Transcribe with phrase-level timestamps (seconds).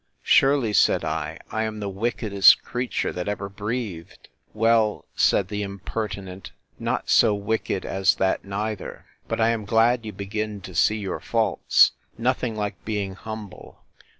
[0.23, 4.29] —Surely, said I, I am the wickedest creature that ever breathed!
[4.51, 10.11] Well, said the impertinent, not so wicked as that neither; but I am glad you
[10.11, 11.91] begin to see your faults.
[12.17, 13.83] Nothing like being humble!